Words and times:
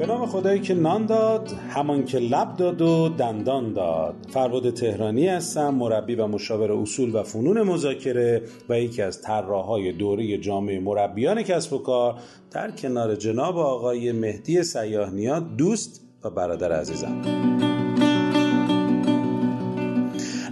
به 0.00 0.06
نام 0.06 0.26
خدایی 0.26 0.60
که 0.60 0.74
نان 0.74 1.06
داد 1.06 1.52
همان 1.68 2.04
که 2.04 2.18
لب 2.18 2.56
داد 2.56 2.82
و 2.82 3.08
دندان 3.08 3.72
داد. 3.72 4.14
فرباد 4.28 4.70
تهرانی 4.70 5.28
هستم 5.28 5.74
مربی 5.74 6.14
و 6.14 6.26
مشاور 6.26 6.72
اصول 6.72 7.14
و 7.14 7.22
فنون 7.22 7.62
مذاکره 7.62 8.42
و 8.68 8.80
یکی 8.80 9.02
از 9.02 9.22
طراحهای 9.22 9.92
دوره 9.92 10.38
جامعه 10.38 10.80
مربیان 10.80 11.42
کسب 11.42 11.72
و 11.72 11.78
کار. 11.78 12.14
در 12.50 12.70
کنار 12.70 13.16
جناب 13.16 13.58
آقای 13.58 14.12
مهدی 14.12 14.62
سیاهنیا 14.62 15.40
دوست 15.40 16.00
و 16.24 16.30
برادر 16.30 16.72
عزیزم. 16.72 17.22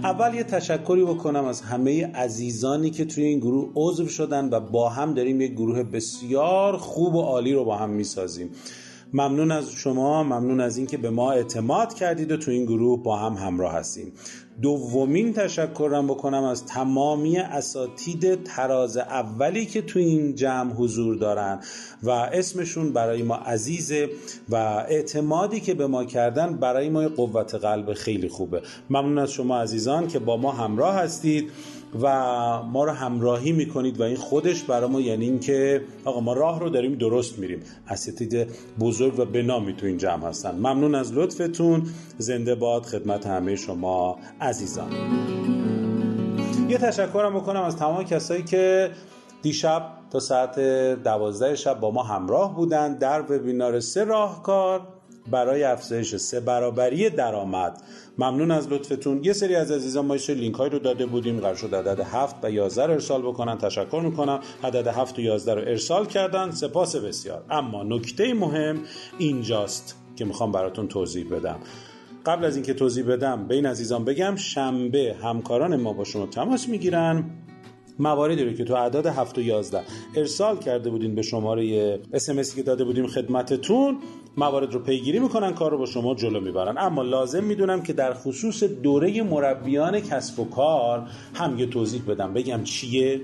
اول 0.03 0.33
یه 0.33 0.43
تشکری 0.43 1.05
بکنم 1.05 1.45
از 1.45 1.61
همه 1.61 2.07
عزیزانی 2.07 2.89
که 2.89 3.05
توی 3.05 3.23
این 3.23 3.39
گروه 3.39 3.71
عضو 3.75 4.07
شدن 4.07 4.49
و 4.49 4.59
با 4.59 4.89
هم 4.89 5.13
داریم 5.13 5.41
یک 5.41 5.51
گروه 5.51 5.83
بسیار 5.83 6.77
خوب 6.77 7.15
و 7.15 7.21
عالی 7.21 7.53
رو 7.53 7.65
با 7.65 7.77
هم 7.77 7.89
می‌سازیم. 7.89 8.49
ممنون 9.13 9.51
از 9.51 9.71
شما 9.71 10.23
ممنون 10.23 10.61
از 10.61 10.77
اینکه 10.77 10.97
به 10.97 11.09
ما 11.09 11.31
اعتماد 11.31 11.93
کردید 11.93 12.31
و 12.31 12.37
تو 12.37 12.51
این 12.51 12.65
گروه 12.65 13.03
با 13.03 13.17
هم 13.17 13.33
همراه 13.33 13.73
هستیم. 13.73 14.13
دومین 14.61 15.33
تشکرم 15.33 16.07
بکنم 16.07 16.43
از 16.43 16.65
تمامی 16.65 17.37
اساتید 17.37 18.43
تراز 18.43 18.97
اولی 18.97 19.65
که 19.65 19.81
تو 19.81 19.99
این 19.99 20.35
جمع 20.35 20.73
حضور 20.73 21.15
دارن 21.15 21.59
و 22.03 22.09
اسمشون 22.09 22.93
برای 22.93 23.23
ما 23.23 23.35
عزیزه 23.35 24.09
و 24.49 24.55
اعتمادی 24.89 25.59
که 25.59 25.73
به 25.73 25.87
ما 25.87 26.05
کردن 26.05 26.57
برای 26.57 26.89
ما 26.89 27.07
قوت 27.07 27.55
قلب 27.55 27.93
خیلی 27.93 28.27
خوبه. 28.27 28.61
ممنون 28.89 29.17
از 29.17 29.31
شما 29.31 29.61
عزیزان 29.61 30.07
که 30.07 30.19
با 30.19 30.37
ما 30.37 30.51
همراه 30.51 30.95
هستید. 30.95 31.51
و 32.01 32.07
ما 32.63 32.83
رو 32.83 32.91
همراهی 32.91 33.51
می‌کنید 33.51 33.99
و 33.99 34.03
این 34.03 34.15
خودش 34.15 34.63
برای 34.63 34.89
ما 34.89 35.01
یعنی 35.01 35.25
اینکه 35.25 35.81
آقا 36.05 36.19
ما 36.19 36.33
راه 36.33 36.59
رو 36.59 36.69
داریم 36.69 36.95
درست 36.95 37.39
میریم. 37.39 37.59
اساتید 37.87 38.47
بزرگ 38.79 39.19
و 39.19 39.25
بنامی 39.25 39.73
تو 39.73 39.85
این 39.85 39.97
جمع 39.97 40.27
هستن. 40.27 40.55
ممنون 40.55 40.95
از 40.95 41.13
لطفتون. 41.13 41.83
زنده 42.17 42.55
باد 42.55 42.83
خدمت 42.83 43.27
همه 43.27 43.55
شما 43.55 44.19
عزیزان. 44.41 44.91
یه 46.69 46.77
تشکرم 46.77 47.35
بکنم 47.35 47.61
از 47.61 47.77
تمام 47.77 48.03
کسایی 48.03 48.43
که 48.43 48.91
دیشب 49.41 49.83
تا 50.11 50.19
ساعت 50.19 50.59
دوازده 51.03 51.55
شب 51.55 51.79
با 51.79 51.91
ما 51.91 52.03
همراه 52.03 52.55
بودن 52.55 52.97
در 52.97 53.21
وبینار 53.21 53.79
سه 53.79 54.03
راهکار. 54.03 54.98
برای 55.31 55.63
افزایش 55.63 56.15
سه 56.15 56.39
برابری 56.39 57.09
درآمد. 57.09 57.81
ممنون 58.17 58.51
از 58.51 58.67
لطفتون. 58.67 59.23
یه 59.23 59.33
سری 59.33 59.55
از 59.55 59.71
عزیزان 59.71 60.05
ما 60.05 60.15
لینک 60.29 60.55
های 60.55 60.69
رو 60.69 60.79
داده 60.79 61.05
بودیم. 61.05 61.39
قرار 61.39 61.55
شد 61.55 61.75
عدد 61.75 61.99
7 61.99 62.35
و 62.43 62.49
11 62.49 62.85
رو 62.85 62.93
ارسال 62.93 63.21
بکنن. 63.21 63.57
تشکر 63.57 64.01
می‌کنم. 64.03 64.39
عدد 64.63 64.87
7 64.87 65.19
و 65.19 65.21
11 65.21 65.53
رو 65.53 65.61
ارسال 65.61 66.05
کردن. 66.05 66.51
سپاس 66.51 66.95
بسیار. 66.95 67.43
اما 67.49 67.83
نکته 67.83 68.33
مهم 68.33 68.79
اینجاست 69.17 69.95
که 70.15 70.25
می‌خوام 70.25 70.51
براتون 70.51 70.87
توضیح 70.87 71.29
بدم. 71.29 71.59
قبل 72.25 72.45
از 72.45 72.55
اینکه 72.55 72.73
توضیح 72.73 73.05
بدم 73.05 73.47
به 73.47 73.55
این 73.55 73.65
عزیزان 73.65 74.05
بگم 74.05 74.35
شنبه 74.35 75.15
همکاران 75.23 75.75
ما 75.75 75.93
با 75.93 76.03
شما 76.03 76.25
تماس 76.25 76.69
می‌گیرن. 76.69 77.23
مواردی 77.99 78.43
رو 78.43 78.53
که 78.53 78.63
تو 78.63 78.73
اعداد 78.73 79.05
7 79.05 79.37
و 79.37 79.41
11 79.41 79.81
ارسال 80.15 80.57
کرده 80.57 80.89
بودین 80.89 81.15
به 81.15 81.21
شماره 81.21 81.99
اس 82.13 82.55
که 82.55 82.63
داده 82.63 82.83
بودیم 82.83 83.07
خدمتتون 83.07 83.97
موارد 84.37 84.73
رو 84.73 84.79
پیگیری 84.79 85.19
می‌کنن 85.19 85.53
کار 85.53 85.71
رو 85.71 85.77
با 85.77 85.85
شما 85.85 86.15
جلو 86.15 86.39
می‌برن. 86.39 86.77
اما 86.77 87.01
لازم 87.01 87.43
می‌دونم 87.43 87.81
که 87.81 87.93
در 87.93 88.13
خصوص 88.13 88.63
دوره 88.63 89.23
مربیان 89.23 89.99
کسب 89.99 90.39
و 90.39 90.49
کار 90.49 91.07
هم 91.33 91.59
یه 91.59 91.65
توضیح 91.65 92.01
بدم. 92.07 92.33
بگم 92.33 92.63
چیه؟ 92.63 93.21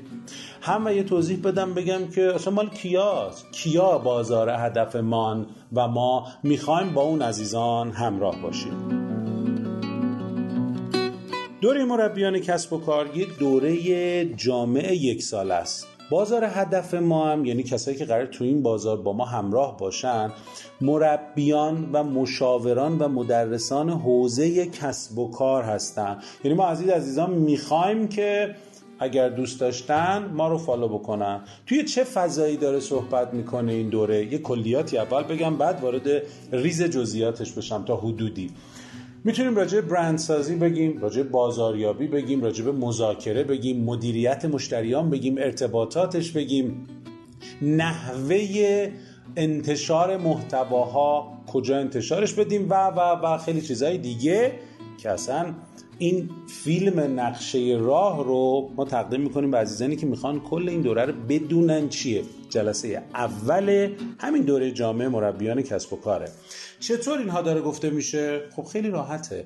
هم 0.62 0.86
و 0.86 0.92
یه 0.92 1.04
توضیح 1.04 1.40
بدم 1.44 1.74
بگم 1.74 2.08
که 2.16 2.36
اصلا 2.36 2.54
مال 2.54 2.70
کیاست 2.70 3.52
کیا 3.52 3.98
بازار 3.98 4.50
هدف 4.50 4.96
مان 4.96 5.46
و 5.74 5.88
ما 5.88 6.28
می‌خوایم 6.44 6.94
با 6.94 7.02
اون 7.02 7.22
عزیزان 7.22 7.92
همراه 7.92 8.42
باشیم؟ 8.42 9.06
دوره 11.62 11.86
مربیان 11.86 12.40
کسب 12.40 12.74
و 12.74 12.78
کار 12.78 13.18
یک 13.18 13.38
دوره 13.40 14.26
جامعه 14.26 14.96
یک 14.96 15.24
سال 15.24 15.52
است. 15.52 15.95
بازار 16.10 16.44
هدف 16.44 16.94
ما 16.94 17.28
هم 17.28 17.46
یعنی 17.46 17.64
کسایی 17.64 17.98
که 17.98 18.06
قرار 18.06 18.26
تو 18.26 18.44
این 18.44 18.64
بازار 18.64 18.98
با 18.98 19.14
ما 19.14 19.26
همراه 19.26 19.78
باشن 19.78 20.32
مربیان 20.82 21.90
و 21.94 22.04
مشاوران 22.04 23.00
و 23.00 23.08
مدرسان 23.08 23.90
حوزه 23.90 24.66
کسب 24.66 25.20
و 25.20 25.32
کار 25.32 25.64
هستن. 25.64 26.18
یعنی 26.44 26.58
ما 26.58 26.68
عزیز 26.68 26.90
عزیزان 26.90 27.32
می‌خوایم 27.32 28.08
که 28.08 28.56
اگر 29.00 29.30
دوست 29.30 29.60
داشتن 29.60 30.30
ما 30.34 30.48
رو 30.48 30.58
فالو 30.58 30.88
بکنن. 30.88 31.42
توی 31.66 31.84
چه 31.84 32.04
فضایی 32.04 32.58
داره 32.58 32.80
صحبت 32.80 33.34
می‌کنه 33.34 33.74
این 33.74 33.90
دوره؟ 33.90 34.34
یه 34.34 34.38
کلیاتی 34.38 34.98
اول 34.98 35.24
بگم 35.24 35.58
بعد 35.58 35.82
وارد 35.82 36.22
ریز 36.52 36.84
جزئیاتش 36.84 37.52
بشم 37.52 37.86
تا 37.86 37.96
حدودی. 37.96 38.52
می‌تونیم 39.26 39.56
راجع 39.56 39.82
برند 39.82 40.18
سازی 40.18 40.56
بگیم 40.56 40.98
راجع 40.98 41.24
بازاریابی 41.24 42.08
بگیم 42.08 42.44
راجع 42.44 42.66
به 42.66 42.72
مذاکره 42.72 43.44
بگیم 43.44 43.84
مدیریت 43.84 44.46
مشتریان 44.46 45.10
بگیم 45.10 45.38
ارتباطاتش 45.38 46.32
بگیم. 46.32 46.88
نحوه 47.62 48.92
انتشار 49.36 50.18
محتواها 50.18 51.38
کجا 51.48 51.78
انتشارش 51.78 52.34
بدیم 52.34 52.70
و 52.70 52.88
و 52.88 53.00
و 53.00 53.38
خیلی 53.38 53.62
چیزهای 53.62 53.98
دیگه 53.98 54.52
که 54.98 55.10
اصلا 55.10 55.54
این 55.98 56.30
فیلم 56.48 57.20
نقشه 57.20 57.78
راه 57.80 58.24
رو 58.24 58.70
ما 58.78 58.86
تقدیم 58.86 59.22
می‌کنیم 59.22 59.52
به 59.52 59.58
عزیزانی 59.58 59.96
که 59.96 60.06
می‌خوان 60.06 60.40
کل 60.40 60.70
این 60.70 60.82
دوره 60.82 61.06
رو 61.06 61.14
بدونن 61.30 61.90
چیه. 61.90 62.24
جلسه 62.56 63.04
اول 63.14 63.90
همین 64.20 64.44
دوره 64.44 64.72
جامعه 64.72 65.08
مربیان 65.08 65.62
کسب 65.62 65.94
و 65.94 65.96
کاره. 65.96 66.32
چطور 66.80 67.18
اینها 67.18 67.42
داره 67.42 67.62
گفته 67.62 67.90
میشه؟ 67.90 68.42
خب 68.56 68.64
خیلی 68.64 68.90
راحته. 68.90 69.46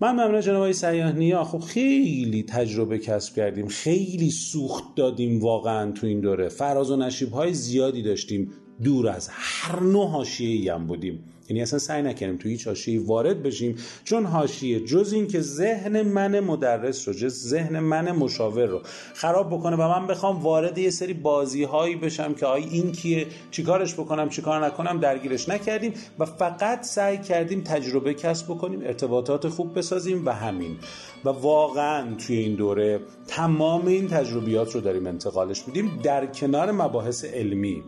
من 0.00 0.12
ممنون 0.12 0.40
جناب 0.40 0.56
آقای 0.56 0.72
سیاهنیا 0.72 1.44
خب 1.44 1.58
خیلی 1.58 2.42
تجربه 2.42 2.98
کسب 2.98 3.36
کردیم. 3.36 3.68
خیلی 3.68 4.30
سوخت 4.30 4.84
دادیم 4.96 5.40
واقعا 5.40 5.92
تو 5.92 6.06
این 6.06 6.20
دوره. 6.20 6.48
فراز 6.48 6.90
و 6.90 6.96
نشیب 6.96 7.32
های 7.32 7.54
زیادی 7.54 8.02
داشتیم. 8.02 8.52
دور 8.84 9.08
از 9.08 9.28
هر 9.32 9.80
نوع 9.80 10.08
حاشیه‌ای 10.08 10.68
هم 10.68 10.86
بودیم. 10.86 11.24
یعنی 11.48 11.62
اصلا 11.62 11.78
سعی 11.78 12.02
نکنیم 12.02 12.36
توی 12.36 12.50
هیچ 12.50 12.66
حاشیه‌ای 12.66 12.98
وارد 12.98 13.42
بشیم 13.42 13.76
چون 14.04 14.24
حاشیه 14.24 14.80
جز 14.80 15.12
این 15.12 15.28
که 15.28 15.40
ذهن 15.40 16.02
من 16.02 16.40
مدرس 16.40 17.08
رو 17.08 17.14
جز 17.14 17.48
ذهن 17.48 17.78
من 17.78 18.12
مشاور 18.12 18.66
رو 18.66 18.82
خراب 19.14 19.46
بکنه 19.48 19.76
و 19.76 20.00
من 20.00 20.06
بخوام 20.06 20.42
وارد 20.42 20.78
یه 20.78 20.90
سری 20.90 21.14
بازی 21.14 21.64
هایی 21.64 21.96
بشم 21.96 22.34
که 22.34 22.46
آی 22.46 22.62
این 22.62 22.92
کیه 22.92 23.26
چیکارش 23.50 23.94
بکنم 23.94 24.28
چیکار 24.28 24.66
نکنم 24.66 25.00
درگیرش 25.00 25.48
نکردیم 25.48 25.92
و 26.18 26.24
فقط 26.24 26.82
سعی 26.82 27.18
کردیم 27.18 27.60
تجربه 27.60 28.14
کسب 28.14 28.46
بکنیم 28.46 28.80
ارتباطات 28.80 29.48
خوب 29.48 29.78
بسازیم 29.78 30.26
و 30.26 30.30
همین. 30.30 30.76
و 31.24 31.28
واقعا 31.28 32.14
توی 32.14 32.36
این 32.36 32.54
دوره 32.54 33.00
تمام 33.26 33.86
این 33.86 34.08
تجربیات 34.08 34.74
رو 34.74 34.80
داریم 34.80 35.06
انتقالش 35.06 35.62
میدیم 35.66 36.00
در 36.02 36.26
کنار 36.26 36.72
مباحث 36.72 37.24
علمی. 37.24 37.82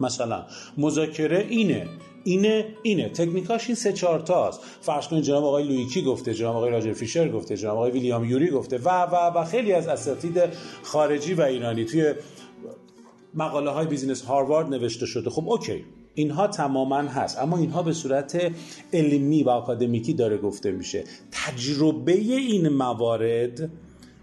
مثلا 0.00 0.46
مذاکره 0.78 1.46
اینه 1.48 1.88
اینه 2.24 2.66
اینه. 2.82 3.08
تکنیکاش 3.08 3.66
این 3.66 3.74
سه 3.74 3.92
چهار 3.92 4.20
تاست 4.20 4.60
فرض 4.80 5.08
کنید 5.08 5.22
جناب 5.22 5.44
آقای 5.44 5.64
لویکی 5.64 6.02
گفته 6.02 6.34
جناب 6.34 6.56
آقای 6.56 6.70
راجر 6.70 6.92
فیشر 6.92 7.28
گفته 7.28 7.56
جناب 7.56 7.76
آقای 7.76 7.90
ویلیام 7.90 8.24
یوری 8.24 8.50
گفته 8.50 8.78
و 8.78 8.88
و 8.88 9.38
و 9.38 9.44
خیلی 9.44 9.72
از 9.72 9.88
اساتید 9.88 10.42
خارجی 10.82 11.34
و 11.34 11.42
ایرانی. 11.42 11.84
توی 11.84 12.14
مقاله 13.34 13.70
های 13.70 13.86
business 13.86 14.22
هاروارد 14.22 14.68
نوشته 14.68 15.06
شده. 15.06 15.30
خب 15.30 15.48
OK. 15.48 15.84
اینها 16.14 16.46
تماما 16.46 16.96
هست. 16.96 17.38
اما 17.38 17.58
اینها 17.58 17.82
به 17.82 17.92
صورت 17.92 18.52
علمی 18.92 19.42
و 19.42 19.48
آکادمیکی 19.48 20.14
داره 20.14 20.38
گفته 20.38 20.70
میشه. 20.70 21.04
تجربه 21.32 22.12
این 22.12 22.68
موارد 22.68 23.70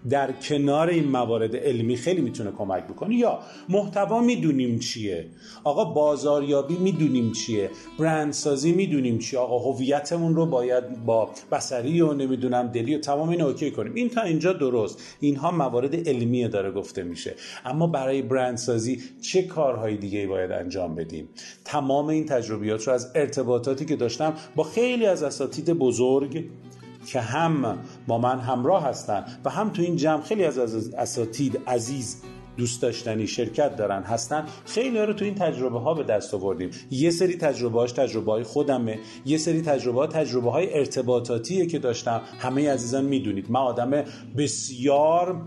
در 0.10 0.32
کنار 0.32 0.88
این 0.90 1.08
موارد 1.08 1.56
علمی 1.56 1.96
خیلی 1.96 2.22
می‌تونه 2.22 2.52
کمک 2.52 2.84
بکنه. 2.84 3.16
یا 3.16 3.40
محتوا 3.70 4.22
می‌دونیم 4.22 4.80
چیه. 4.80 5.26
آقا 5.64 5.86
بازاریابی 5.86 6.78
می‌دونیم 6.78 7.32
چیه. 7.32 7.70
برندسازی 8.00 8.72
می‌دونیم 8.72 9.20
چیه. 9.20 9.40
آقا 9.40 9.72
هویتمون 9.72 10.36
رو 10.36 10.46
باید 10.46 11.06
با 11.06 11.30
بصری 11.52 12.02
و 12.02 12.14
نمی‌دونم 12.14 12.68
دلی 12.68 12.96
و 12.96 13.00
تمام 13.00 13.30
این 13.30 13.42
OK 13.42 13.72
کنیم. 13.72 13.94
این 13.94 14.10
تا 14.10 14.22
اینجا 14.22 14.54
درست. 14.54 15.02
اینها 15.20 15.52
موارد 15.52 16.08
علمی 16.10 16.48
داره 16.48 16.72
گفته 16.72 17.04
میشه. 17.04 17.36
اما 17.66 17.88
برای 17.88 18.22
برندسازی 18.22 19.02
چه 19.22 19.44
کارهای 19.44 19.98
دیگه 19.98 20.28
باید 20.28 20.52
انجام 20.52 20.96
بدیم؟ 20.96 21.30
تمام 21.66 22.08
این 22.08 22.26
تجربیات 22.26 22.88
رو 22.88 22.94
از 22.94 23.12
ارتباطاتی 23.16 23.86
که 23.86 23.96
داشتم 23.96 24.34
با 24.56 24.64
خیلی 24.64 25.06
از 25.06 25.24
اساتید 25.24 25.70
بزرگ 25.70 26.44
که 27.12 27.22
هم 27.22 27.78
با 28.08 28.18
من 28.18 28.40
همراه 28.40 28.84
هستن 28.84 29.26
و 29.46 29.50
هم 29.50 29.70
تو 29.70 29.82
این 29.82 29.96
جمع 29.96 30.22
خیلی 30.22 30.44
از 30.44 30.58
اساتید 30.94 31.60
عزیز 31.68 32.22
دوست 32.58 32.82
داشتنی 32.82 33.28
شرکت 33.28 33.76
دارن 33.76 34.04
هستن. 34.04 34.46
خیلی 34.66 35.00
رو 35.00 35.14
تو 35.14 35.26
این 35.26 35.36
تجربه 35.36 35.80
ها 35.80 35.94
به 35.94 36.04
دست 36.04 36.34
آوردیم. 36.34 36.70
یه 36.92 37.12
سری 37.12 37.38
تجربه 37.38 37.80
هاش 37.80 37.92
تجربه 37.92 38.32
های 38.32 38.44
خودمه. 38.44 39.00
یه 39.26 39.38
سری 39.38 39.62
تجربه 39.62 40.00
ها 40.00 40.08
تجربه 40.08 40.52
های 40.52 40.74
ارتباطاتیه 40.74 41.66
که 41.66 41.80
داشتم. 41.80 42.22
همه 42.40 42.72
عزیزان 42.72 43.06
می‌دونید. 43.06 43.52
من 43.52 43.60
آدم 43.60 44.04
بسیار 44.38 45.42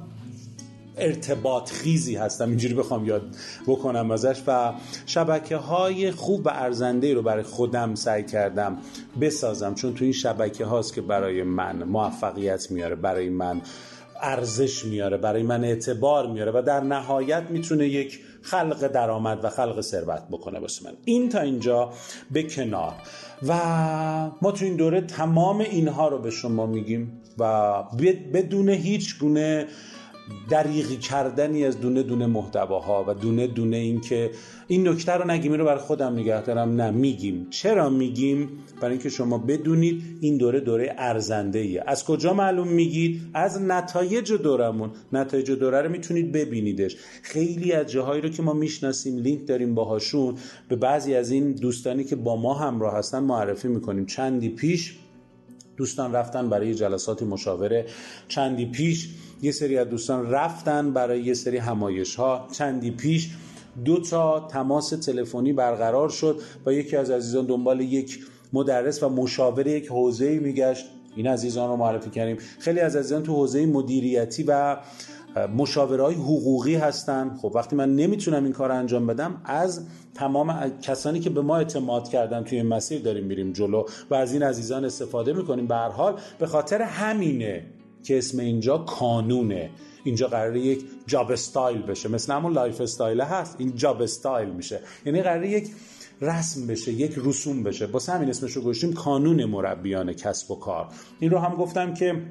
ارتباط 0.97 1.71
خیزی 1.71 2.17
هستم. 2.17 2.49
اینجوری 2.49 2.75
بخوام 2.75 3.07
یاد 3.07 3.23
بکنم 3.67 4.11
ازش 4.11 4.43
و 4.47 4.73
شبکه 5.07 5.57
های 5.57 6.11
خوب 6.11 6.47
و 6.47 6.49
ارزنده 6.49 7.15
رو 7.15 7.23
برای 7.23 7.43
خودم 7.43 7.95
سعی 7.95 8.23
کردم 8.23 8.79
بسازم. 9.21 9.75
چون 9.75 9.95
تو 9.95 10.05
این 10.05 10.13
شبکه 10.13 10.65
هاست 10.65 10.95
که 10.95 11.01
برای 11.01 11.43
من 11.43 11.83
موفقیت 11.83 12.71
میاره 12.71 12.95
برای 12.95 13.29
من 13.29 13.63
ارزش 14.23 14.85
میاره 14.85 15.17
برای 15.17 15.43
من 15.43 15.65
اعتبار 15.65 16.27
میاره 16.27 16.53
و 16.55 16.63
در 16.63 16.81
نهایت 16.81 17.43
می‌تونه 17.51 17.89
یک 17.89 18.21
خلق 18.43 18.87
درآمد 18.87 19.45
و 19.45 19.49
خلق 19.49 19.81
ثروت 19.81 20.23
بکنه 20.31 20.59
واسه 20.59 20.85
من. 20.85 20.93
این 21.05 21.29
تا 21.29 21.41
اینجا 21.41 21.93
به 22.31 22.43
کنار. 22.43 22.93
و 23.47 23.57
ما 24.43 24.53
تو 24.53 24.65
این 24.65 24.77
دوره 24.77 25.01
تمام 25.01 25.61
اینها 25.61 26.09
رو 26.09 26.19
به 26.19 26.31
شما 26.31 26.67
میگیم 26.67 27.21
و 27.39 27.73
بدون 28.33 28.69
هیچ 28.69 29.19
گونه 29.19 29.67
دریغی 30.51 30.97
کردنی 30.97 31.65
از 31.65 31.81
دونه 31.81 32.03
دونه 32.03 32.27
محتواها 32.27 33.05
و 33.09 33.15
دونه 33.15 33.47
دونه 33.47 33.77
این 33.77 34.01
که 34.01 34.31
این 34.67 34.89
نکته 34.89 35.13
رو 35.13 35.31
نگیم 35.31 35.53
رو 35.53 35.65
برای 35.65 35.79
خودم 35.79 36.13
نگه 36.13 36.43
دارم. 36.43 36.81
نه 36.81 36.91
میگیم. 36.91 37.47
چرا 37.51 37.91
میگیم؟ 37.91 38.49
برای 38.81 38.93
اینکه 38.93 39.09
شما 39.09 39.39
بدونید 39.39 40.03
این 40.21 40.37
دوره 40.37 40.61
دوره 40.61 40.95
ارزنده 40.99 41.59
ایه 41.59 41.85
از 41.87 42.05
کجا 42.05 42.35
معلوم 42.35 42.69
میگید؟ 42.69 43.21
از 43.35 43.63
نتایج 43.63 44.33
دورمون. 44.33 44.91
نتایج 45.13 45.51
دوره 45.51 45.83
رو 45.83 45.91
می‌تونید 45.91 46.33
ببینیدش. 46.33 46.97
خیلی 47.23 47.73
از 47.73 47.87
جاهایی 47.87 48.23
رو 48.23 48.29
که 48.29 48.43
ما 48.43 48.53
می‌شناسیم 48.53 49.19
لینک 49.19 49.47
داریم 49.47 49.75
باهاشون. 49.75 50.35
به 50.69 50.77
بعضی 50.77 51.15
از 51.15 51.31
این 51.31 51.53
دوستانی 51.53 52.05
که 52.05 52.17
با 52.17 52.37
ما 52.37 52.55
همراه 52.55 52.95
هستن 52.95 53.19
معرفی 53.19 53.69
می‌کنیم. 53.69 54.07
چندی 54.07 54.49
پیش 54.49 54.99
دوستان 55.77 56.13
رفتن 56.13 56.49
برای 56.49 56.75
جلسات 56.75 57.23
مشاوره. 57.23 57.87
چندی 58.29 58.67
پیش 58.67 59.09
یه 59.43 59.53
سری 59.53 59.79
از 59.79 59.89
دوستان 59.89 60.31
رفتن 60.31 60.93
برای 60.93 61.23
یه 61.23 61.35
سری 61.35 61.57
همایش 61.57 62.15
ها 62.15 62.49
چندی 62.53 62.91
پیش 62.91 63.31
دو 63.85 64.01
تا 64.01 64.49
تماس 64.51 64.91
تلفنی 64.91 65.53
برقرار 65.53 66.09
شد. 66.09 66.41
و 66.67 66.73
یکی 66.73 66.97
از 66.97 67.11
عزیزان 67.11 67.47
دنبال 67.47 67.81
یک 67.81 68.19
مدرس 68.53 69.03
و 69.03 69.09
مشاور 69.09 69.67
یک 69.67 69.87
حوزه 69.87 70.39
میگشت. 70.39 70.85
این 71.17 71.27
عزیزان 71.27 71.71
رو 71.71 71.77
معرفی 71.77 72.11
کردیم. 72.11 72.37
خیلی 72.59 72.81
از 72.81 72.97
عزیزان 72.97 73.23
تو 73.23 73.33
حوزه 73.33 73.67
مدیریتی 73.67 74.43
و 74.43 74.77
های 75.77 76.15
حقوقی 76.15 76.75
هستن. 76.75 77.37
خب 77.43 77.53
وقتی 77.55 77.77
من 77.77 77.97
نمی‌تونم 77.97 78.45
این 78.45 78.53
کار 78.53 78.73
انجام 78.73 79.07
بدم 79.07 79.41
از 79.45 79.87
تمام 80.15 80.79
کسانی 80.83 81.21
که 81.21 81.31
به 81.31 81.43
ما 81.43 81.57
اعتماد 81.57 82.09
کردن 82.09 82.45
توی 82.45 82.59
این 82.59 82.69
مسیر 82.69 83.03
داریم 83.03 83.25
میریم 83.25 83.53
جلو 83.53 83.85
و 84.11 84.15
از 84.15 84.33
این 84.33 84.43
عزیزان 84.43 84.85
استفاده 84.85 85.33
می‌کنیم. 85.33 85.67
به 85.67 85.77
حال 85.77 86.21
به 86.39 86.47
خاطر 86.47 86.83
همینه 86.83 87.67
که 88.03 88.19
اسم 88.19 88.39
اینجا 88.39 88.79
کانونه. 88.79 89.71
اینجا 90.05 90.29
قراره 90.29 90.61
یک 90.61 90.85
job 91.07 91.31
style 91.31 91.83
بشه. 91.83 92.09
مثل 92.09 92.33
همون 92.33 92.53
lifestyle 92.53 93.21
هست. 93.21 93.57
این 93.59 93.77
job 93.77 94.03
style 94.03 94.49
میشه. 94.49 94.81
یعنی 95.07 95.23
قراره 95.23 95.51
یک 95.51 95.71
رسم 96.21 96.67
بشه 96.67 96.93
یک 96.93 97.15
رسوم 97.17 97.63
بشه. 97.63 97.87
با 97.87 98.01
همین 98.09 98.29
اسمش 98.29 98.53
رو 98.53 98.63
گذاشتیم 98.63 98.93
کانون 98.93 99.45
مربیان 99.45 100.13
کسب 100.13 100.51
و 100.51 100.55
کار. 100.55 100.89
این 101.21 101.31
رو 101.31 101.39
هم 101.39 101.55
گفتم 101.55 101.95
که 101.95 102.23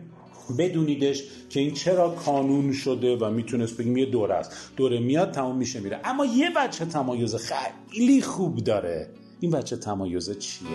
بدونیدش 0.58 1.24
که 1.50 1.60
این 1.60 1.74
چرا 1.74 2.10
کانون 2.10 2.74
شده 2.74 3.18
و 3.18 3.30
می‌تونست 3.30 3.78
بگیم 3.78 3.98
یه 3.98 4.06
دوره 4.06 4.36
است. 4.36 4.52
دوره 4.78 5.00
میاد 5.00 5.32
تمام 5.32 5.58
میشه 5.58 5.80
میره. 5.80 6.00
اما 6.04 6.26
یه 6.26 6.50
بچه 6.58 6.86
تمایز 6.86 7.36
خیلی 7.36 8.22
خوب 8.22 8.58
داره. 8.58 9.10
این 9.40 9.52
بچه 9.52 9.78
تمایز 9.78 10.40
چیه؟ 10.40 10.68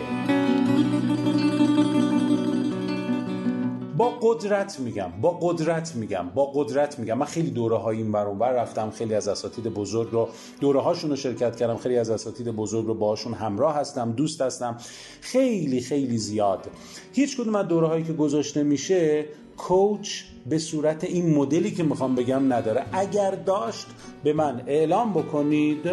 با 3.96 4.18
قدرت 4.22 4.80
میگم 4.80 5.12
با 5.20 5.38
قدرت 5.42 5.96
میگم 5.96 6.30
با 6.34 6.52
قدرت 6.54 6.98
میگم. 6.98 7.18
من 7.18 7.26
خیلی 7.26 7.50
دوره 7.50 7.76
های 7.76 7.96
این 7.96 8.12
بر 8.12 8.52
رفتم. 8.52 8.90
خیلی 8.90 9.14
از 9.14 9.28
اساتید 9.28 9.64
بزرگ 9.64 10.08
رو 10.12 10.28
دوره 10.60 10.80
هاشون 10.80 11.10
رو 11.10 11.16
شرکت 11.16 11.56
کردم. 11.56 11.76
خیلی 11.76 11.96
از 11.96 12.10
اساتید 12.10 12.48
بزرگ 12.48 12.86
رو 12.86 12.94
باهاشون 12.94 13.34
همراه 13.34 13.74
هستم 13.74 14.12
دوست 14.12 14.40
هستم. 14.40 14.76
خیلی 15.20 15.80
خیلی 15.80 16.18
زیاد. 16.18 16.66
هیچ 17.12 17.36
کدوم 17.36 17.54
از 17.54 17.68
دوره 17.68 17.86
هایی 17.86 18.04
که 18.04 18.12
گذاشته 18.12 18.62
میشه 18.62 19.24
کوچ 19.56 20.22
به 20.46 20.58
صورت 20.58 21.04
این 21.04 21.34
مدلی 21.34 21.70
که 21.70 21.82
می‌خوام 21.82 22.14
بگم 22.14 22.52
نداره. 22.52 22.84
اگر 22.92 23.30
داشت 23.30 23.86
به 24.24 24.32
من 24.32 24.62
اعلام 24.66 25.12
بکنید 25.12 25.90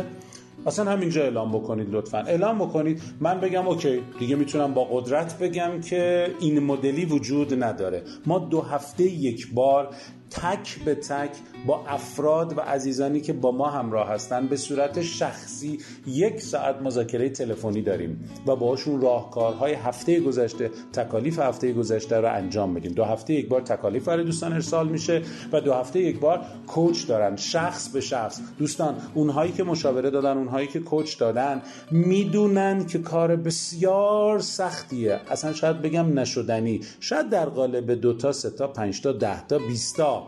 اصلا 0.65 0.91
همینجا 0.91 1.23
اعلام 1.23 1.51
بکنید 1.51 1.87
لطفا. 1.91 2.17
اعلام 2.17 2.57
بکنید. 2.57 3.01
من 3.19 3.39
بگم 3.39 3.67
اوکی 3.67 4.01
دیگه 4.19 4.35
می‌تونم 4.35 4.73
با 4.73 4.83
قدرت 4.83 5.37
بگم 5.39 5.81
که 5.81 6.31
این 6.39 6.59
مدلی 6.59 7.05
وجود 7.05 7.63
نداره. 7.63 8.03
ما 8.25 8.39
دو 8.39 8.61
هفته 8.61 9.03
یک 9.03 9.53
بار 9.53 9.89
تک 10.35 10.79
به 10.85 10.95
تک 10.95 11.31
با 11.65 11.85
افراد 11.87 12.57
و 12.57 12.61
عزیزانی 12.61 13.21
که 13.21 13.33
با 13.33 13.51
ما 13.51 13.69
همراه 13.69 14.09
هستن 14.09 14.47
به 14.47 14.57
صورت 14.57 15.01
شخصی 15.01 15.79
یک 16.07 16.41
ساعت 16.41 16.81
مذاکره 16.81 17.29
تلفنی 17.29 17.81
داریم 17.81 18.29
و 18.47 18.55
باشون 18.55 19.01
راهکارهای 19.01 19.73
هفته 19.73 20.19
گذشته 20.19 20.71
تکالیف 20.93 21.39
هفته 21.39 21.73
گذشته 21.73 22.17
رو 22.17 22.33
انجام 22.33 22.69
میدیم. 22.69 22.91
دو 22.91 23.03
هفته 23.03 23.33
یک 23.33 23.47
بار 23.47 23.61
تکالیف 23.61 24.07
برای 24.07 24.23
دوستان 24.23 24.53
ارسال 24.53 24.89
میشه 24.89 25.21
و 25.51 25.61
دو 25.61 25.73
هفته 25.73 25.99
یک 25.99 26.19
بار 26.19 26.41
کوچ 26.67 27.07
دارن 27.07 27.35
شخص 27.35 27.89
به 27.89 28.01
شخص. 28.01 28.39
دوستان 28.59 28.95
اونهایی 29.13 29.51
که 29.51 29.63
مشاوره 29.63 30.09
دادن 30.09 30.37
اونهایی 30.37 30.67
که 30.67 30.79
کوچ 30.79 31.19
دادن 31.19 31.61
می‌دونن 31.91 32.85
که 32.85 32.99
کار 32.99 33.35
بسیار 33.35 34.39
سختیه. 34.39 35.19
اصلا 35.29 35.53
شاید 35.53 35.81
بگم 35.81 36.19
نشدنی. 36.19 36.81
شاید 36.99 37.29
در 37.29 37.45
قالب 37.45 37.91
دو 37.91 38.13
تا 38.13 38.31
سه 38.31 38.49
تا 38.49 38.67
پنج 38.67 39.01
تا 39.01 39.11
ده 39.11 39.47
تا 39.47 39.57
20 39.57 39.97
تا. 39.97 40.22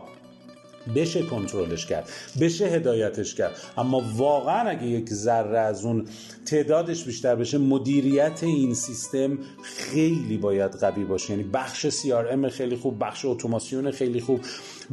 بشه 0.94 1.22
کنترلش 1.22 1.86
کرد 1.86 2.08
بشه 2.40 2.66
هدایتش 2.66 3.34
کرد. 3.34 3.56
اما 3.78 4.02
واقعا 4.16 4.68
اگه 4.68 4.86
یک 4.86 5.08
ذره 5.08 5.58
از 5.58 5.84
اون 5.84 6.04
تعدادش 6.46 7.04
بیشتر 7.04 7.34
بشه 7.36 7.58
مدیریت 7.58 8.42
این 8.42 8.74
سیستم 8.74 9.38
خیلی 9.62 10.38
باید 10.38 10.72
قوی 10.72 11.04
باشه. 11.04 11.30
یعنی 11.30 11.42
بخش 11.42 11.86
CRM 11.86 12.46
خیلی 12.46 12.76
خوب 12.76 13.04
بخش 13.04 13.24
اتوماسیون 13.24 13.90
خیلی 13.90 14.20
خوب. 14.20 14.40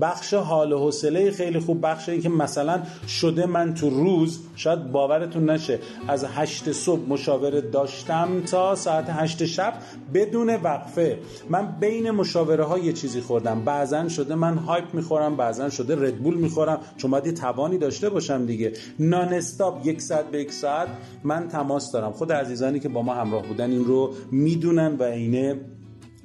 بخش 0.01 0.33
حال 0.33 0.71
و 0.71 0.79
حوصله 0.79 1.31
خیلی 1.31 1.59
خوب 1.59 1.85
بخش 1.85 2.09
این 2.09 2.21
که 2.21 2.29
مثلا 2.29 2.81
شده 3.07 3.45
من 3.45 3.73
تو 3.73 3.89
روز 3.89 4.39
شاید 4.55 4.91
باورتون 4.91 5.49
نشه 5.49 5.79
از 6.07 6.25
هشت 6.25 6.71
صبح 6.71 7.09
مشاوره 7.09 7.61
داشتم 7.61 8.41
تا 8.41 8.75
ساعت 8.75 9.05
هشت 9.09 9.45
شب 9.45 9.73
بدون 10.13 10.49
وقفه. 10.55 11.17
من 11.49 11.75
بین 11.79 12.11
مشاوره 12.11 12.63
ها 12.63 12.79
یه 12.79 12.93
چیزی 12.93 13.21
خوردم. 13.21 13.61
بعضا 13.65 14.09
شده 14.09 14.35
من 14.35 14.57
Hype 14.57 14.93
می‌خورم 14.93 15.35
بعضا 15.35 15.69
شده 15.69 15.95
Red 15.95 16.13
Bull 16.13 16.37
می‌خورم. 16.37 16.79
چون 16.97 17.11
باید 17.11 17.25
یه 17.25 17.31
توانی 17.31 17.77
داشته 17.77 18.09
باشم 18.09 18.45
دیگه. 18.45 18.73
non-stop 18.99 19.87
یک 19.87 20.01
ساعت 20.01 20.25
به 20.25 20.41
یک 20.41 20.51
ساعت 20.51 20.87
من 21.23 21.47
تماس 21.47 21.91
دارم. 21.91 22.11
خود 22.11 22.31
عزیزانی 22.31 22.79
که 22.79 22.89
با 22.89 23.01
ما 23.01 23.13
همراه 23.13 23.43
بودن 23.47 23.71
این 23.71 23.85
رو 23.85 24.13
می‌دونن 24.31 24.95
و 24.95 25.03
اینه 25.03 25.55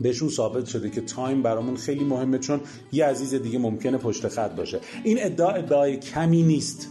بهشون 0.00 0.28
ثابت 0.28 0.66
شده 0.66 0.90
که 0.90 1.00
time 1.00 1.42
برامون 1.42 1.76
خیلی 1.76 2.04
مهمه 2.04 2.38
چون 2.38 2.60
یه 2.92 3.04
عزیز 3.04 3.34
دیگه 3.34 3.58
ممکنه 3.58 3.98
پشت 3.98 4.28
خط 4.28 4.54
باشه. 4.54 4.80
این 5.04 5.18
ادعا 5.20 5.50
ادعای 5.50 5.96
کمی 5.96 6.42
نیست. 6.42 6.88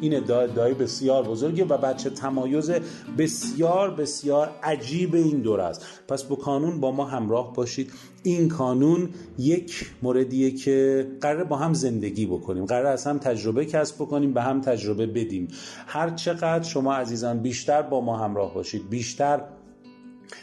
این 0.00 0.16
ادعا 0.16 0.40
ادعای 0.40 0.74
بسیار 0.74 1.28
بزرگه 1.28 1.64
و 1.64 1.78
وجه 1.78 2.10
تمایز 2.10 2.70
بسیار 3.18 3.90
بسیار 3.90 4.50
عجیب 4.62 5.14
این 5.14 5.40
دور 5.40 5.60
است. 5.60 5.86
پس 6.08 6.22
با 6.22 6.36
کانون 6.36 6.80
با 6.80 6.92
ما 6.92 7.04
همراه 7.04 7.52
باشید. 7.52 7.92
این 8.22 8.48
کانون 8.48 9.08
یک 9.38 9.90
موردیه 10.02 10.50
که 10.50 11.06
قرار 11.20 11.44
با 11.44 11.56
هم 11.56 11.74
زندگی 11.74 12.26
بکنیم. 12.26 12.64
قرار 12.64 12.86
از 12.86 13.06
هم 13.06 13.18
تجربه 13.18 13.64
کسب 13.64 13.94
بکنیم 13.94 14.32
به 14.32 14.42
هم 14.42 14.60
تجربه 14.60 15.06
بدیم. 15.06 15.48
هر 15.86 16.10
چقدر 16.10 16.62
شما 16.62 16.94
عزیزان 16.94 17.38
بیشتر 17.38 17.82
با 17.82 18.00
ما 18.00 18.16
همراه 18.16 18.54
باشید 18.54 18.90
بیشتر 18.90 19.40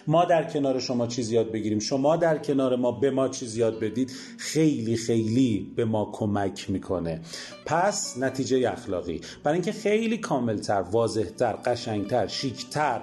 ما 0.08 0.26
در 0.26 0.44
کنار 0.44 0.80
شما 0.80 1.08
چیز 1.08 1.32
یاد 1.32 1.52
بگیریم. 1.52 1.80
شما 1.80 2.16
در 2.16 2.38
کنار 2.38 2.76
ما 2.76 2.92
به 2.92 3.12
ما 3.12 3.28
چیز 3.28 3.58
یاد 3.58 3.80
بدید. 3.80 4.12
خیلی 4.38 4.98
خیلی 4.98 5.74
به 5.76 5.86
ما 5.86 6.10
کمک 6.14 6.70
می‌کنه. 6.70 7.22
پس 7.66 8.18
نتیجه 8.18 8.72
اخلاقی. 8.72 9.22
برای 9.44 9.56
اینکه 9.56 9.72
خیلی 9.72 10.18
کاملتر 10.18 10.82
واضحتر 10.82 11.54
قشنگتر 11.54 12.28
شیکتر 12.28 13.02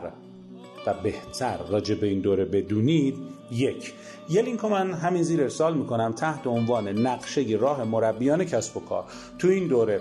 و 0.86 0.94
بهتر 0.94 1.56
راجع 1.68 1.94
به 1.94 2.06
این 2.06 2.20
دوره 2.20 2.44
بدونید 2.44 3.14
یک. 3.52 3.92
یه 4.30 4.42
لینک 4.42 4.64
من 4.64 4.92
همین 4.92 5.22
زیر 5.22 5.42
ارسال 5.42 5.76
می‌کنم 5.76 6.12
تحت 6.12 6.46
عنوان 6.46 6.88
نقشه 6.88 7.42
راه 7.60 7.84
مربیان 7.84 8.44
کسب 8.44 8.76
و 8.76 8.80
کار. 8.80 9.04
تو 9.38 9.48
این 9.48 9.68
دوره 9.68 10.00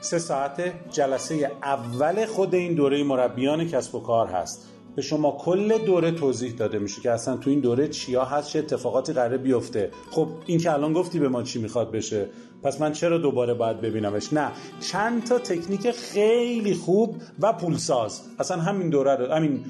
سه 0.00 0.18
ساعت 0.18 0.90
جلسه 0.92 1.52
اول 1.62 2.26
خود 2.26 2.54
این 2.54 2.74
دوره 2.74 3.04
مربیان 3.04 3.68
کسب 3.68 3.94
و 3.94 4.00
کار 4.00 4.26
هست. 4.26 4.66
به 5.00 5.06
شما 5.06 5.36
کل 5.40 5.78
دوره 5.78 6.10
توضیح 6.10 6.52
داده 6.52 6.78
میشه 6.78 7.00
که 7.00 7.10
اصلا 7.10 7.36
تو 7.36 7.50
این 7.50 7.60
دوره 7.60 7.88
چیا 7.88 8.24
هست 8.24 8.48
چه 8.48 8.58
اتفاقاتی 8.58 9.12
قراره 9.12 9.38
بیفته. 9.38 9.90
خب 10.10 10.28
این 10.46 10.58
که 10.58 10.72
الان 10.72 10.92
گفتی 10.92 11.18
به 11.18 11.28
ما 11.28 11.42
چی 11.42 11.58
می‌خواد 11.58 11.90
بشه 11.90 12.26
پس 12.62 12.80
من 12.80 12.92
چرا 12.92 13.18
دوباره 13.18 13.54
باید 13.54 13.80
ببینمش؟ 13.80 14.32
نه 14.32 14.50
چند 14.80 15.24
تا 15.24 15.38
تکنیک 15.38 15.90
خیلی 15.90 16.74
خوب 16.74 17.16
و 17.40 17.52
پولساز. 17.52 18.20
اصلا 18.38 18.56
همین 18.56 18.90
دوره 18.90 19.16
رو 19.16 19.32
همین 19.32 19.64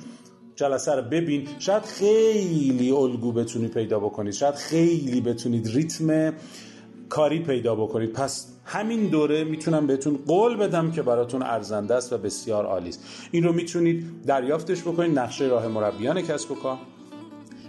جلسه 0.56 0.94
رو 0.94 1.02
ببین. 1.02 1.48
شاید 1.58 1.82
خیلی 1.82 2.90
الگو 2.90 3.32
بتونی 3.32 3.68
پیدا 3.68 3.98
بکنید 4.00 4.32
شاید 4.32 4.54
خیلی 4.54 5.20
بتونید 5.20 5.68
ریتم 5.68 6.32
کاری 7.10 7.38
پیدا 7.38 7.74
بکنید. 7.74 8.12
پس 8.12 8.46
همین 8.64 9.06
دوره 9.06 9.44
می‌تونم 9.44 9.86
بهتون 9.86 10.18
قول 10.26 10.56
بدم 10.56 10.90
که 10.90 11.02
براتون 11.02 11.42
ارزنده 11.42 11.94
است 11.94 12.12
و 12.12 12.18
بسیار 12.18 12.66
عالی 12.66 12.88
است. 12.88 13.04
این 13.30 13.44
رو 13.44 13.52
می‌تونید 13.52 14.22
دریافتش 14.26 14.82
بکنید 14.82 15.18
نقشه 15.18 15.44
راه 15.44 15.68
مربیان 15.68 16.22
کسب 16.22 16.50
و 16.50 16.54
کار. 16.54 16.78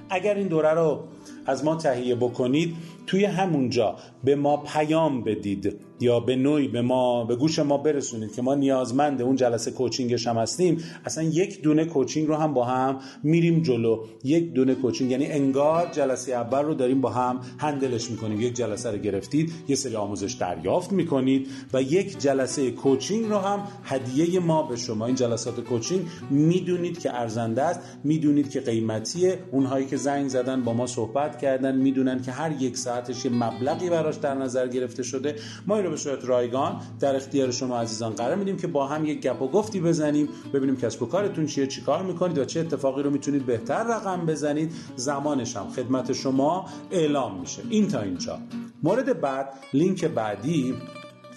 اگر 0.10 0.36
این 0.36 0.48
دوره 0.48 0.70
رو 0.70 1.04
از 1.46 1.64
ما 1.66 1.76
تهیه 1.76 2.16
بکنید 2.16 2.76
توی 3.08 3.26
همونجا 3.26 3.96
به 4.24 4.36
ما 4.36 4.58
پیام 4.58 5.24
بدید. 5.24 5.80
یا 6.02 6.20
به 6.20 6.36
نوعی 6.36 6.68
به 6.68 6.82
ما 6.82 7.26
به 7.26 7.36
گوش 7.36 7.60
ما 7.60 7.78
برسونید 7.78 8.36
که 8.36 8.42
ما 8.42 8.56
نیازمند 8.56 9.22
اون 9.22 9.36
جلسه 9.36 9.72
کوچینگش 9.72 10.28
هم 10.28 10.38
هستیم. 10.38 10.84
اصلا 11.06 11.24
یک 11.24 11.62
دونه 11.62 11.86
کوچینگ 11.86 12.28
رو 12.28 12.36
هم 12.36 12.54
با 12.54 12.66
هم 12.66 13.00
میریم 13.24 13.62
جلو. 13.62 14.04
یک 14.24 14.54
دونه 14.54 14.76
کوچینگ 14.76 15.12
یعنی 15.12 15.26
انگار 15.26 15.90
جلسه 15.92 16.32
اول 16.32 16.64
رو 16.64 16.74
داریم 16.74 17.02
با 17.02 17.10
هم 17.10 17.40
هندلش 17.58 18.12
می‌کنیم. 18.12 18.42
یک 18.42 18.54
جلسه 18.54 18.92
رو 18.92 18.98
گرفتید 18.98 19.52
یه 19.68 19.76
سری 19.76 19.96
آموزش 19.96 20.34
دریافت 20.34 20.92
می‌کنید 20.92 21.48
و 21.74 21.82
یک 21.82 22.20
جلسه 22.20 22.72
کوچینگ 22.72 23.26
رو 23.26 23.38
هم 23.38 23.60
هدیه 23.84 24.40
ما 24.40 24.64
به 24.64 24.76
شما. 24.76 25.06
این 25.06 25.16
جلسات 25.16 25.60
کوچینگ 25.60 26.02
می‌دونید 26.30 27.00
که 27.00 27.16
ارزنده 27.16 27.62
است 27.62 27.80
می‌دونید 28.04 28.50
که 28.50 28.60
قیمتیه. 28.60 29.40
اونهایی 29.52 29.86
که 29.86 29.98
زنگ 29.98 30.28
زدن 30.28 30.62
با 30.62 30.74
ما 30.74 30.88
صحبت 30.88 31.40
کردن 31.40 31.76
می‌دونن 31.76 32.22
که 32.22 32.32
هر 32.32 32.62
یک 32.62 32.78
ساعتش 32.78 33.26
یه 33.26 33.32
مبلغی 33.32 33.90
براش 33.90 34.16
در 34.16 34.36
نظر 34.36 34.68
گرفته 34.68 35.04
شده. 35.04 35.36
ما 35.68 35.80
رو 35.80 35.91
به 35.92 35.98
صورت 35.98 36.26
رایگان 36.26 36.82
در 37.00 37.16
اختیار 37.16 37.52
شما 37.52 37.82
عزیزان 37.82 38.14
قرار 38.14 38.36
میدیم 38.36 38.58
که 38.58 38.68
با 38.68 38.88
هم 38.88 39.06
یک 39.06 39.22
گپ 39.22 39.42
و 39.42 39.48
گفتی 39.48 39.82
بزنیم 39.82 40.30
ببینیم 40.54 40.78
کسب 40.78 41.04
و 41.04 41.06
کارتون 41.06 41.46
چیه 41.46 41.68
چیکار 41.68 42.04
می‌کنید 42.04 42.38
و 42.38 42.46
چه 42.46 42.60
اتفاقی 42.60 43.04
رو 43.04 43.10
می‌تونید 43.10 43.46
بهتر 43.46 43.84
رقم 43.84 44.26
بزنید. 44.26 44.72
زمانش 44.96 45.58
هم 45.58 45.70
خدمت 45.70 46.14
شما 46.14 46.66
اعلام 46.92 47.40
میشه. 47.40 47.62
این 47.70 47.88
تا 47.88 48.02
اینجا. 48.02 48.40
مورد 48.84 49.22
بعد 49.22 49.54
لینک 49.74 50.06
بعدی 50.06 50.76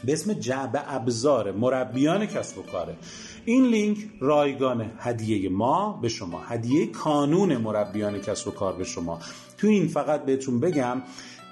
به 0.04 0.12
اسم 0.12 0.32
جعب 0.32 0.84
ابزار 0.88 1.52
مربیان 1.52 2.26
کسب 2.26 2.58
و 2.58 2.62
کاره. 2.62 2.96
این 3.44 3.66
لینک 3.66 3.98
رایگان 4.20 4.90
هدیه 4.98 5.48
ما 5.48 5.98
به 6.02 6.08
شما 6.08 6.40
هدیه 6.40 6.86
کانون 6.86 7.56
مربیان 7.56 8.18
کسب 8.18 8.48
و 8.48 8.50
کار 8.50 8.72
به 8.72 8.84
شما. 8.84 9.18
تو 9.58 9.66
این 9.66 9.88
فقط 9.88 10.24
بهتون 10.24 10.60
بگم 10.60 11.02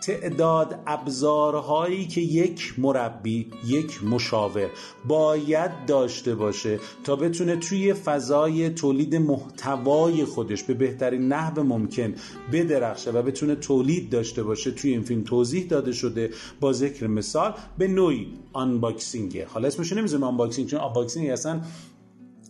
تعداد 0.03 0.81
ابزارهایی 0.87 2.07
که 2.07 2.21
یک 2.21 2.75
مربی 2.79 3.51
یک 3.67 4.05
مشاور 4.05 4.71
باید 5.09 5.71
داشته 5.87 6.35
باشه 6.35 6.79
تا 7.05 7.17
بتونه 7.17 7.57
توی 7.57 7.95
فضای 7.95 8.71
تولید 8.71 9.17
محتوای 9.17 10.25
خودش 10.25 10.63
به 10.63 10.75
بهترین 10.75 11.29
نحو 11.29 11.63
ممکن 11.63 12.15
بدرخشه 12.53 13.11
و 13.11 13.23
بتونه 13.23 13.55
تولید 13.55 14.11
داشته 14.11 14.43
باشه 14.43 14.71
توی 14.71 14.91
این 14.91 15.03
فیلم 15.03 15.23
توضیح 15.23 15.67
داده 15.67 15.93
شده 15.93 16.31
با 16.61 16.73
ذکر 16.73 17.07
مثال 17.07 17.55
به 17.79 17.89
نوعی 17.89 18.27
unboxing 18.53 19.36
ه 19.36 19.47
حالا 19.47 19.69
اسمش 19.69 19.93
نمی‌ذارم 19.93 20.23
unboxing 20.23 20.69
چون 20.69 20.81
unboxing 20.81 21.31
اصلا 21.31 21.61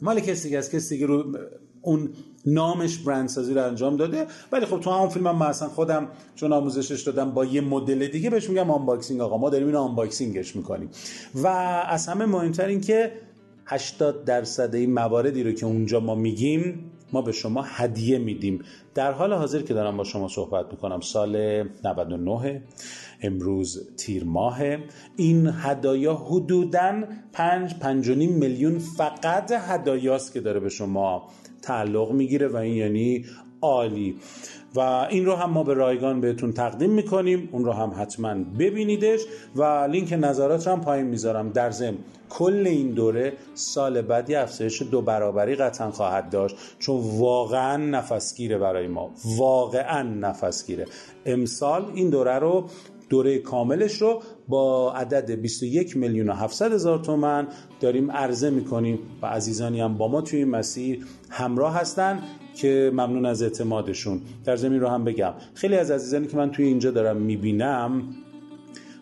مال 0.03 0.21
کسی 0.21 0.43
دیگه 0.43 0.59
از 0.59 0.71
کسی 0.71 0.95
دیگه 0.95 1.07
رو 1.07 1.39
اون 1.83 2.11
نامش 2.47 2.99
برند 2.99 3.29
سازی 3.29 3.55
رو 3.55 3.67
انجام 3.67 3.97
داده. 3.97 4.27
ولی 4.53 4.67
خب 4.67 4.81
تو 4.81 4.91
همون 4.91 5.09
فیلم 5.09 5.27
هم 5.27 5.49
مثلا 5.49 5.69
خودم 5.69 6.09
چون 6.35 6.53
آموزشش 6.53 7.03
دادم 7.03 7.31
با 7.31 7.45
یه 7.45 7.61
مدل 7.61 8.07
دیگه 8.07 8.31
بهش 8.31 8.49
میگم 8.51 8.71
unboxing 8.71 9.21
آقا. 9.21 9.39
ما 9.39 9.51
داریم 9.51 9.67
این 9.67 9.77
unboxing 9.77 10.41
ش 10.41 10.57
می‌کنیم. 10.57 10.91
و 11.35 11.47
از 11.89 12.07
همه 12.07 12.27
مهمتر 12.27 12.67
این 12.67 12.81
که 12.81 13.13
80 13.67 14.25
درصد 14.25 14.75
این 14.75 14.93
مواردی 14.93 15.43
رو 15.43 15.53
که 15.53 15.67
اونجا 15.67 16.01
ما 16.01 16.15
میگیم 16.15 16.91
ما 17.13 17.23
به 17.23 17.33
شما 17.33 17.63
هدیه 17.63 18.19
میدیم. 18.19 18.65
در 18.95 19.13
حال 19.13 19.33
حاضر 19.33 19.63
که 19.63 19.75
دارم 19.75 19.97
با 19.97 20.05
شما 20.05 20.29
صحبت 20.29 20.67
می‌کنم. 20.71 21.01
سال 21.01 21.63
99 21.85 22.63
امروز 23.23 23.89
تیر 23.97 24.25
ماه 24.25 24.59
این 25.17 25.51
هدایا 25.53 26.15
حدودا 26.15 27.03
5 27.33 27.75
5 27.75 28.09
میلیون 28.11 28.79
فقط 28.79 29.53
هدایاست 29.53 30.33
که 30.33 30.41
داره 30.41 30.61
به 30.61 30.69
شما 30.69 31.29
تعلق 31.63 32.13
می‌گیره 32.13 32.49
و 32.49 32.57
این 32.57 32.77
یعنی 32.77 33.25
عالی. 33.63 34.17
و 34.75 34.81
این 34.81 35.27
رو 35.27 35.35
هم 35.35 35.51
ما 35.51 35.63
به 35.63 35.75
رایگان 35.75 36.21
بهتون 36.21 36.53
تقدیم 36.53 36.91
می‌کنیم. 36.91 37.49
اون 37.53 37.65
رو 37.65 37.73
هم 37.73 37.93
حتما 37.99 38.35
ببینیدش 38.59 39.21
و 39.57 39.63
لینک 39.91 40.13
نظرات 40.13 40.69
هم 40.69 40.81
پایین 40.81 41.07
می‌ذارم. 41.07 41.49
در 41.49 41.71
ضمن 41.71 41.97
کل 42.29 42.67
این 42.67 42.91
دوره 42.91 43.33
سال 43.55 44.03
بعدی 44.03 44.35
افزایش 44.35 44.83
دو 44.83 45.03
برابری 45.03 45.55
قطعا 45.55 45.91
خواهد 45.91 46.31
داشت. 46.31 46.57
چون 46.79 47.01
واقعا 47.19 47.77
نفسگیره 47.77 48.59
برای 48.59 48.89
ما. 48.89 49.11
واقعا 49.37 50.03
نفسگیره. 50.03 50.87
امسال 51.27 51.93
این 51.95 52.11
دوره 52.11 52.39
رو 52.39 52.67
دوره 53.09 53.39
کاملش 53.39 54.03
رو 54.03 54.23
با 54.49 54.93
عدد 54.93 55.31
21 55.31 55.97
میلیون 55.97 56.29
و 56.29 56.33
700 56.33 56.73
هزار 56.73 56.99
تومن 56.99 57.47
داریم 57.81 58.11
عرضه 58.11 58.51
می‌کنیم 58.51 58.99
و 59.23 59.27
عزیزانی 59.27 59.81
هم 59.81 59.95
با 59.99 60.09
ما 60.09 60.21
توی 60.21 60.45
مسیر 60.45 61.07
همراه 61.31 61.75
هستن 61.75 62.23
که 62.55 62.91
ممنون 62.93 63.27
از 63.27 63.43
اعتمادشون. 63.43 64.21
در 64.45 64.57
زمین 64.57 64.81
رو 64.81 64.89
هم 64.89 65.05
بگم. 65.05 65.35
خیلی 65.55 65.77
از 65.77 65.91
عزیزانی 65.91 66.27
که 66.27 66.37
من 66.37 66.51
توی 66.51 66.67
اینجا 66.67 66.91
دارم 66.91 67.17
می‌بینم 67.17 68.03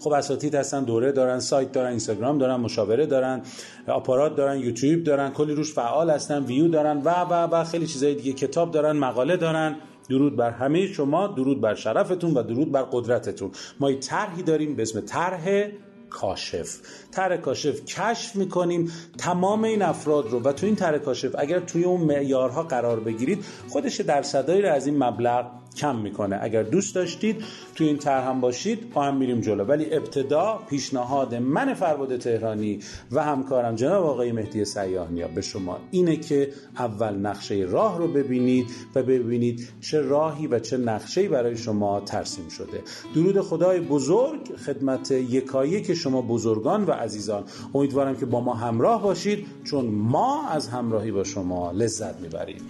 خب 0.01 0.13
اساتید 0.13 0.55
هستن 0.55 0.85
دوره 0.85 1.13
دارن 1.13 1.39
سایت 1.39 1.73
دارن 1.73 1.89
اینستاگرام 1.89 2.39
دارن 2.39 2.57
مشاوره 2.57 3.07
دارن 3.07 3.43
آپارات 3.87 4.37
دارن 4.37 4.59
یوتیوب 4.59 5.05
دارن 5.05 5.31
کلی 5.31 5.55
روش 5.55 5.73
فعال 5.73 6.11
هستن 6.11 6.45
ویو 6.45 6.69
دارن 6.69 6.97
و 6.97 7.09
و 7.09 7.33
و 7.33 7.65
خیلی 7.65 7.87
چیزای 7.87 8.15
دیگه. 8.15 8.33
کتاب 8.33 8.71
دارن 8.71 8.97
مقاله 8.97 9.37
دارن. 9.37 9.77
درود 10.11 10.37
بر 10.37 10.51
همه 10.51 10.87
شما 10.87 11.27
درود 11.27 11.61
بر 11.61 11.75
شرفتون 11.75 12.35
و 12.35 12.43
درود 12.43 12.73
بر 12.73 12.83
قدرتتون. 12.83 13.51
ما 13.81 13.91
یه 13.91 13.99
طرحی 13.99 14.43
داریم 14.43 14.77
به 14.77 14.83
اسم 14.83 15.01
طرح 15.01 15.69
کاشف. 16.11 16.79
طرح 17.11 17.37
کاشف 17.37 17.85
کشف 17.85 18.37
می‌کنیم 18.37 18.93
تمام 19.19 19.65
این 19.65 19.83
افراد 19.83 20.31
رو. 20.31 20.41
و 20.41 20.53
تو 20.53 20.67
این 20.67 20.77
طرح 20.77 20.99
کاشف 20.99 21.35
اگر 21.39 21.61
توی 21.61 21.85
اون 21.85 22.01
معیارها 22.01 22.63
قرار 22.63 23.01
بگیرید 23.01 23.45
خودش 23.69 24.01
درصدایی 24.01 24.63
رو 24.63 24.69
از 24.69 24.87
این 24.87 25.05
مبلغ 25.05 25.47
کم 25.77 25.97
می‌کنه. 25.97 26.39
اگر 26.43 26.63
دوست 26.63 26.95
داشتید 26.95 27.45
توی 27.75 27.87
این 27.87 27.97
طرح 27.97 28.29
هم 28.29 28.41
باشید 28.41 28.93
با 28.93 29.03
هم 29.03 29.17
میریم 29.17 29.41
جلو. 29.41 29.65
ولی 29.65 29.95
ابتدا 29.95 30.61
پیشنهاد 30.71 31.35
من 31.35 31.75
فرباد 31.75 32.17
تهرانی 32.17 32.81
و 33.13 33.25
همکارم 33.25 33.75
جناب 33.75 34.05
آقای 34.05 34.33
مهدی 34.33 34.65
سیاهنیا 34.65 35.29
به 35.29 35.41
شما. 35.41 35.79
اینه 35.91 36.17
که 36.17 36.53
اول 36.79 37.15
نقشه 37.15 37.55
راه 37.55 37.99
رو 37.99 38.09
ببینید 38.09 38.67
و 38.95 39.03
ببینید 39.03 39.69
چه 39.81 40.01
راهی 40.01 40.47
و 40.47 40.59
چه 40.59 40.77
نقشه‌ای 40.77 41.29
برای 41.29 41.57
شما 41.57 42.01
ترسیم 42.01 42.49
شده. 42.49 42.83
درود 43.15 43.41
خدای 43.41 43.81
بزرگ 43.81 44.57
خدمت 44.57 45.11
یکایی 45.11 45.83
که 45.83 45.95
شما 45.95 46.23
بزرگان 46.23 46.85
و 46.85 46.91
عزیزان. 46.93 47.45
امیدوارم 47.75 48.17
که 48.17 48.27
با 48.27 48.41
ما 48.41 48.55
همراه 48.55 49.03
باشید 49.03 49.47
چون 49.65 49.87
ما 49.87 50.49
از 50.49 50.69
همراهی 50.69 51.13
با 51.13 51.25
شما 51.25 51.73
لذت 51.73 52.21
می‌بریم. 52.21 52.61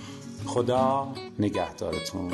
خدا 0.46 1.08
نگهدارتون. 1.38 2.32